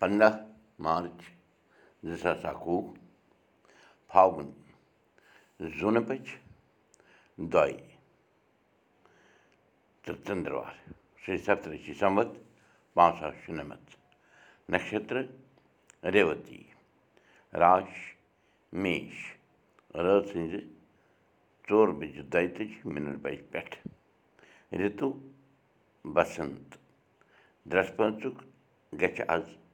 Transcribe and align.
پنٛداہ 0.00 0.34
مارٕچ 0.84 1.20
زٕ 2.08 2.16
ساس 2.22 2.44
اَکوُہ 2.50 2.80
فاگُن 4.10 4.48
زوٗنہٕ 5.78 6.06
بَجہِ 6.08 6.36
دۄیہِ 7.52 7.78
تہٕ 10.02 10.16
ژٔنٛدٕروار 10.24 10.74
شےٚ 11.22 11.42
سَتتٕرٛشی 11.44 11.94
سَمَتھ 12.00 12.34
پانٛژھ 12.94 13.18
ساس 13.20 13.34
شُنَمَتھ 13.44 13.90
نَشترٕ 14.72 15.26
ریوتی 16.14 16.62
راش 17.62 17.92
میش 18.82 19.14
رٲژ 20.04 20.22
سٕنٛزِ 20.30 20.54
ژور 21.68 21.88
بَجہِ 21.98 22.22
دۄیہِ 22.32 22.48
تٲجی 22.54 22.80
مِنَٹ 22.94 23.16
بَجہِ 23.24 23.42
پٮ۪ٹھ 23.50 23.76
رِتُو 24.80 25.08
بسنت 26.14 26.68
درٛس 27.70 27.90
پٲنٛژُک 27.96 28.36
گژھِ 29.00 29.22
آز 29.34 29.46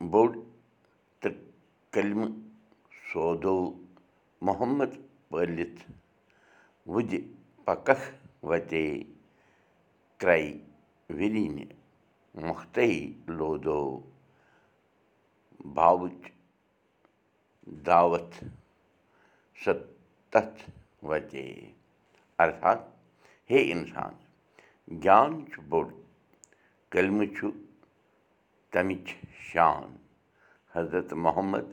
بوٚڑ 0.00 0.30
تہٕ 1.20 1.34
کلمہٕ 1.92 2.32
سودو 3.12 3.56
محمد 4.46 4.92
پٲلِتھ 5.30 5.80
وُدِ 6.92 7.18
پککھ 7.64 8.06
وتے 8.48 8.86
کرٛے 10.20 10.52
وِرنہِ 11.16 11.64
مۄختَے 12.46 12.88
لودو 13.38 13.80
باوٕچ 15.74 16.20
دعوت 17.86 18.32
سۄ 19.64 19.72
تَتھ 20.30 20.62
وتے 21.08 21.46
ارتھات 22.42 22.80
ہے 23.50 23.58
اِنسان 23.72 24.14
گیان 25.02 25.44
چھُ 25.50 25.60
بوٚڑ 25.70 25.86
کلمہٕ 26.92 27.32
چھُ 27.36 27.50
تَمِچ 28.72 29.14
شان 29.48 29.96
حضرت 30.74 31.12
محمد 31.24 31.66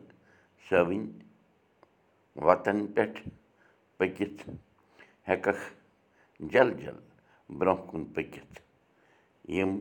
صٲبٕنۍ 0.70 1.06
وَتَن 2.46 2.86
پٮ۪ٹھ 2.94 3.20
پٔکِتھ 3.98 4.42
ہٮ۪کَکھ 5.28 5.64
جل 6.52 6.70
جل 6.82 6.98
برٛونٛہہ 7.58 7.88
کُن 7.90 8.06
پٔکِتھ 8.14 8.62
یِم 9.56 9.72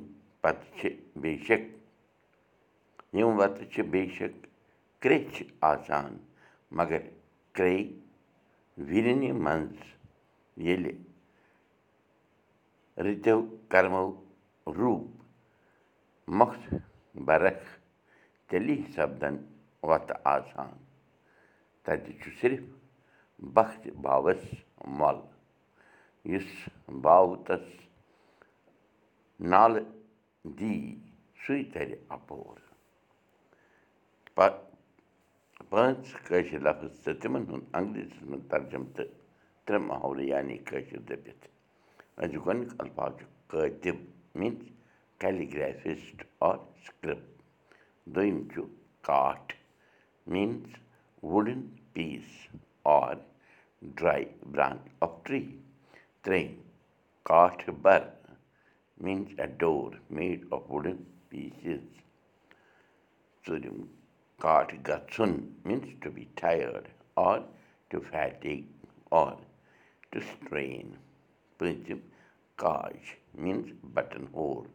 پَتہٕ 0.40 0.78
چھِ 0.78 0.88
بے 1.20 1.36
شک 1.46 1.62
یِم 3.18 3.30
وَتہٕ 3.38 3.70
چھِ 3.72 3.82
بے 3.92 4.04
شک 4.16 4.34
کرٛیٚچھِ 5.02 5.42
آسان 5.72 6.16
مگر 6.78 7.00
کرٛے 7.56 7.82
وِرنہِ 8.88 9.30
منٛز 9.44 9.76
ییٚلہِ 10.64 10.94
رِتو 13.04 13.40
کَرمو 13.72 14.06
روٗپ 14.78 15.06
مۄخت 16.38 16.74
بَرکھ 17.14 17.64
تیٚلی 18.48 18.76
سَپدَن 18.94 19.36
وَتہٕ 19.88 20.20
آسان۔ 20.34 20.72
تَتہِ 21.84 22.12
چھُ 22.20 22.30
صِرف 22.40 22.60
بخت 23.54 23.86
باوَس 24.02 24.42
مۄل 24.98 25.18
یُس 26.32 26.48
باو 27.02 27.34
تَس 27.46 27.66
نالہٕ 29.50 29.84
دی 30.58 30.74
سُے 31.42 31.62
تَرِ 31.72 31.94
اَپور۔ 32.16 32.56
پانٛژھ 35.70 36.14
کٲشِر 36.26 36.60
لفظ 36.66 37.00
تہٕ 37.04 37.18
تِمَن 37.20 37.42
ہُنٛد 37.48 37.64
انٛگریٖزیَس 37.76 38.22
منٛز 38.22 38.44
ترجُمہٕ 38.50 38.92
تہٕ 38.96 39.08
ترٛےٚ 39.64 39.86
محلہٕ 39.88 40.26
یعنی 40.32 40.56
کٲشِر 40.68 40.98
دٔپِتھ۔ 41.08 41.44
أزیُک 42.22 42.46
گۄڈنیُک 42.46 42.72
الفاظ 42.78 43.12
چھُ 43.18 43.24
کٲتِب 43.50 43.96
کیلِگرٛیفِسٹ 45.22 46.22
آر 46.46 46.56
سِکرِپ 46.84 47.18
دوٚیِم 48.14 48.38
چھُ 48.52 48.62
کاٹھ 49.08 49.52
means 50.32 50.72
wooden 51.32 51.60
piece 51.92 52.30
or 52.94 53.14
dry 53.96 54.24
branch 54.52 54.88
of 55.04 55.12
tree 55.24 55.44
ترٛیٚیِم 56.22 56.56
کاٹھ 57.30 57.64
بَر 57.82 58.02
means 59.02 59.38
a 59.40 59.56
door 59.60 59.90
made 60.16 60.40
of 60.54 60.70
wooden 60.72 60.98
pieces 61.28 61.84
ژوٗرِم 63.44 63.80
کاٹھ 64.40 64.74
گژھُن 64.88 65.32
means 65.66 65.94
to 66.02 66.10
be 66.14 66.24
tied 66.42 66.88
or 67.28 67.38
to 67.88 68.00
fitting 68.10 68.62
or 69.22 69.34
to 70.10 70.20
strain 70.30 70.94
پٲنٛژِم 71.58 71.98
کاج 72.58 73.00
میٖنٕز 73.42 73.72
بَٹَن 73.94 74.24
ہول 74.34 74.66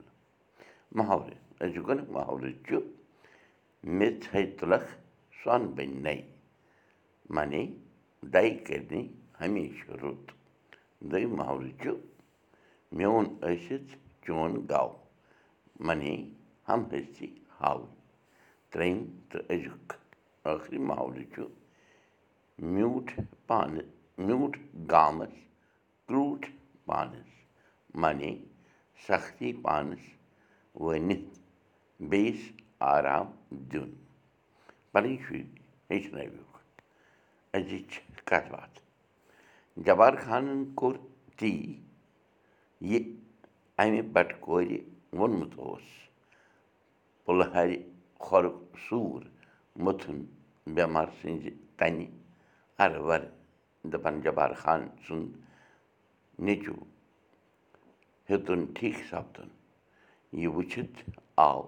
محلہٕ 0.95 1.37
أزیُک 1.63 1.89
محلہٕ 2.15 2.57
چھُ 2.65 2.75
مےٚ 3.97 4.17
ژھَے 4.21 4.41
تُلَکھ 4.57 4.89
سۄنہٕ 5.39 5.73
بٔنۍ 5.75 6.01
نَے 6.05 6.15
معنی 7.35 7.63
دَے 8.33 8.49
کٔرنی 8.65 9.03
ہمیشہٕ 9.41 9.97
رُت 10.01 10.25
دوٚیِم 11.09 11.31
محلہٕ 11.39 11.77
چھُ 11.81 11.91
میون 12.97 13.25
ٲسِتھ 13.41 13.91
چون 14.23 14.51
گاو 14.69 14.89
معنی 15.85 16.15
ہم 16.67 16.81
ۂستی 16.91 17.27
ہاوٕنۍ 17.59 17.95
ترٛیٚیِم 18.71 18.99
تہٕ 19.29 19.43
أزیُک 19.53 19.87
ٲخری 20.45 20.77
محلہٕ 20.89 21.29
چھُ 21.33 21.43
میوٗٹھ 22.73 23.13
پانہٕ 23.47 23.87
میوٗٹھ 24.25 24.57
گامَس 24.91 25.35
کرٛوٗٹھ 26.07 26.47
پانَس 26.85 27.29
معنی 28.01 28.31
سختی 29.07 29.51
پانَس 29.63 30.16
ؤنِتھ 30.85 31.39
بیٚیِس 32.09 32.41
آرام 32.93 33.27
دیُن 33.71 33.89
پَنٕنۍ 34.91 35.17
شُرۍ 35.23 35.43
ہیٚچھنٲوِکھ 35.89 36.55
أزِچ 37.55 37.91
کَتھ 38.27 38.49
باتھ 38.51 38.79
جبار 39.85 40.13
خانَن 40.25 40.63
کوٚر 40.77 40.95
تی 41.37 41.53
یہِ 42.89 42.99
اَمہِ 43.81 44.01
بَٹہٕ 44.13 44.39
کورِ 44.45 44.67
ووٚنمُت 45.17 45.53
اوس 45.61 45.87
پُلہَرِ 47.25 47.71
کھۄرُک 48.23 48.57
سوٗر 48.87 49.21
مٔتھُن 49.83 50.17
بٮ۪مار 50.73 51.07
سٕنٛزِ 51.19 51.49
تَنہِ 51.77 52.05
اَرٕ 52.83 53.01
وَرٕ 53.07 53.27
دَپان 53.91 54.15
جبار 54.23 54.51
خان 54.61 54.81
سُنٛد 55.07 55.31
نیٚچوٗ 56.45 56.81
ہیوٚتُن 58.29 58.65
ٹھیٖک 58.75 58.97
سَپدُن 59.09 59.49
یہِ 60.33 60.47
وٕچھِتھ 60.55 60.97
آو 61.47 61.61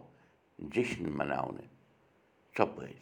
جشن 0.73 1.03
مَناونہٕ 1.17 1.67
ژۄپٲرۍ 2.55 2.99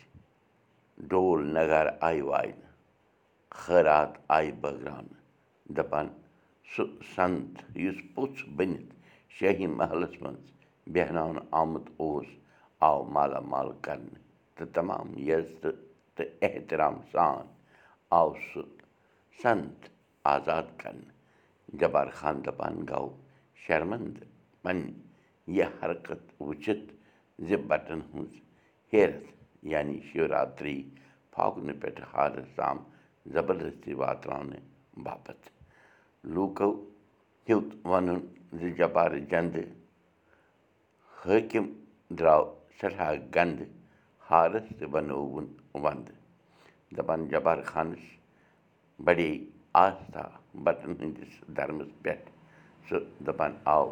ڈول 1.10 1.40
نگار 1.56 1.88
آیہِ 2.08 2.22
واینہٕ 2.30 2.72
خٲرات 3.60 4.12
آیہِ 4.36 4.52
بٲگراونہٕ 4.62 5.20
دَپان 5.76 6.08
سُہ 6.72 6.84
سنٛت 7.16 7.78
یُس 7.84 7.98
پوٚژھ 8.14 8.44
بٔنِتھ 8.56 8.94
شٲہی 9.36 9.68
محلَس 9.80 10.22
منٛز 10.22 10.46
بیٚہناونہٕ 10.94 11.48
آمُت 11.60 11.88
اوس 12.02 12.28
آو 12.88 13.04
مالا 13.14 13.40
مال 13.52 13.70
کَرنہٕ 13.86 14.20
تہٕ 14.56 14.74
تمام 14.76 15.08
عزتہٕ 15.28 15.80
تہٕ 16.16 16.30
احترام 16.46 16.96
سان 17.12 17.46
آو 18.20 18.30
سُہ 18.50 18.62
سنٛت 19.42 19.90
آزاد 20.36 20.68
کَرنہٕ 20.82 21.14
جبار 21.80 22.08
خان 22.18 22.36
دَپان 22.46 22.76
گوٚو 22.90 23.10
شرمنٛدٕ 23.64 24.26
پنٛنہِ 24.64 25.07
یہِ 25.56 25.66
حرکت 25.82 26.22
وٕچھِتھ 26.42 26.88
زِ 27.48 27.56
بَٹَن 27.68 28.00
ہٕنٛز 28.12 28.34
ہیرَتھ 28.94 29.28
یعنی 29.72 30.00
شِوراتری 30.12 30.78
فاگنہٕ 31.34 31.80
پٮ۪ٹھٕ 31.82 32.06
ہارَس 32.14 32.50
تام 32.56 32.78
زبردستی 33.34 33.94
واتراونہٕ 34.02 34.66
باپتھ 35.04 35.46
لوٗکو 36.34 36.70
ہیوٚت 37.50 37.70
وَنُن 37.90 38.20
زِ 38.60 38.62
جبارٕ 38.78 39.20
جنٛدٕ 39.32 39.66
حٲکِم 41.20 41.66
درٛاو 42.18 42.44
سٮ۪ٹھاہ 42.78 43.14
گنٛدٕ 43.36 43.70
ہارَس 44.30 44.68
تہِ 44.78 44.86
بنووُن 44.94 45.48
وَندٕ۔ 45.84 46.16
دَپان 46.96 47.28
جبار 47.32 47.58
خانَس 47.72 48.04
بَڑے 49.06 49.30
آستا 49.84 50.24
بَٹَن 50.64 50.92
ہٕنٛدِس 51.00 51.34
دھرمَس 51.56 51.92
پٮ۪ٹھ 52.02 52.30
سُہ 52.88 52.98
دَپان 53.26 53.54
آو 53.76 53.92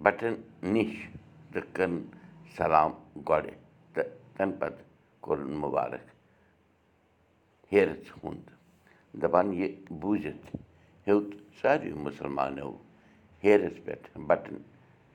بَٹَن 0.00 0.34
نِش 0.72 0.92
تہٕ 1.52 1.66
کٔرٕن 1.74 2.02
سلام 2.56 2.90
گۄڈٕ 3.28 3.54
تہٕ 3.94 4.08
تَمہِ 4.36 4.58
پَتہٕ 4.60 4.84
کوٚرُن 5.20 5.52
مُبارک 5.62 6.06
ہیرَس 7.72 8.10
ہُنٛد 8.24 8.46
دَپان 9.22 9.52
یہِ 9.60 9.68
بوٗزِتھ 10.00 10.46
ہیوٚت 11.06 11.30
ساروِی 11.60 11.92
مُسلمانو 12.06 12.70
ہیرَس 13.44 13.76
پٮ۪ٹھ 13.84 14.18
بَٹَن 14.28 14.56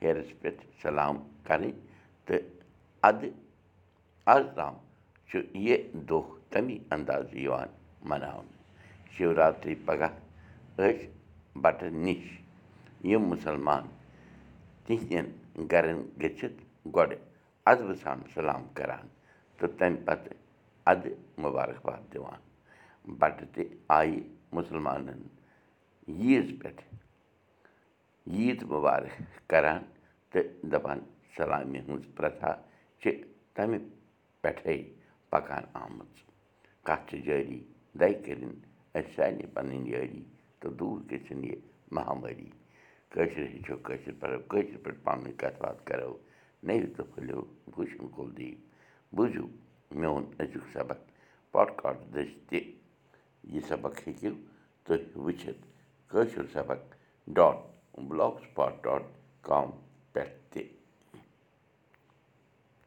ہیرَس 0.02 0.30
پٮ۪ٹھ 0.40 0.62
سلام 0.82 1.16
کَرٕنۍ 1.46 1.72
تہٕ 2.26 2.42
اَدٕ 3.08 3.30
آز 4.34 4.44
تام 4.56 4.74
چھُ 5.28 5.38
یہِ 5.66 5.76
دۄہ 6.08 6.22
تَمی 6.50 6.78
اَندازٕ 6.94 7.34
یِوان 7.44 7.68
مَناونہٕ 8.08 8.56
شِوراتری 9.14 9.74
پَگاہ 9.86 10.12
ٲسۍ 10.76 11.06
بَٹَن 11.62 11.94
نِش 12.04 12.24
یِم 13.10 13.22
مُسلمان 13.32 13.86
تِہنٛدٮ۪ن 14.88 15.66
گَرَن 15.72 15.98
گٔژھِتھ 16.22 16.60
گۄڈٕ 16.96 17.18
اَدبہٕ 17.70 17.96
سان 18.02 18.18
سلام 18.34 18.62
کَران 18.76 19.06
تہٕ 19.58 19.72
تَمہِ 19.78 19.98
پَتہٕ 20.06 20.36
اَدٕ 20.90 21.12
مُبارکباد 21.44 22.02
دِوان 22.12 22.40
بَٹہٕ 23.20 23.48
تہِ 23.54 23.62
آیہِ 23.98 24.20
مُسلمانَن 24.56 25.20
عیٖذ 26.20 26.48
پٮ۪ٹھ 26.60 26.82
عیٖد 28.34 28.60
مُبارک 28.72 29.14
کَران 29.50 29.82
تہٕ 30.30 30.46
دَپان 30.72 30.98
سَلامہِ 31.36 31.78
ہٕنٛز 31.86 32.04
پرٛتھا 32.16 32.52
چھِ 33.00 33.06
تَمہِ 33.54 33.78
پٮ۪ٹھَے 34.42 34.76
پَکان 35.30 35.64
آمٕژ 35.84 36.14
کَتھ 36.86 37.04
چھِ 37.08 37.16
جٲری 37.26 37.60
دَے 38.00 38.12
کٔرِنۍ 38.24 38.56
اَسہِ 38.96 39.14
سارنٕے 39.16 39.46
پَنٕنۍ 39.54 39.86
یٲری 39.92 40.22
تہٕ 40.60 40.72
دوٗر 40.78 41.00
گٔژھِنۍ 41.10 41.46
یہِ 41.48 41.58
مہامٲری 41.94 42.50
کٲشِر 43.12 43.46
ہیٚچھو 43.52 43.76
کٲشِر 43.86 44.12
پَرو 44.20 44.38
کٲشِر 44.50 44.76
پٲٹھۍ 44.82 45.02
پانہٕ 45.04 45.22
ؤنۍ 45.24 45.32
کَتھ 45.40 45.58
باتھ 45.62 45.80
کَرو 45.88 46.12
نٔوِو 46.66 46.88
تہٕ 46.96 47.06
پھٔلِو 47.14 47.40
بوٗشِن 47.74 48.08
کُلدیٖپ 48.16 48.58
بوٗزِو 49.16 49.46
میون 49.98 50.24
أزیُک 50.40 50.64
سبق 50.72 50.98
پاڈکاسٹ 51.52 52.02
دٔسۍ 52.14 52.34
تہِ 52.48 52.60
یہِ 53.52 53.60
سبق 53.68 53.94
ہیٚکِو 54.06 54.32
تُہۍ 54.84 55.02
وٕچھِتھ 55.24 55.62
کٲشُر 56.10 56.46
سبق 56.52 56.80
dot 57.36 57.56
block 58.08 58.34
spot 58.44 58.82
dot 58.84 59.02
com 59.48 59.70
پٮ۪ٹھ 60.12 60.36
تہِ 60.52 60.62